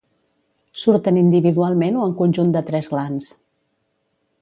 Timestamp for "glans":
2.97-3.33